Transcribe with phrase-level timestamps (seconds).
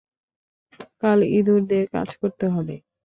[1.01, 2.75] কাল ইঁদুরদের কাজ করতে হবে।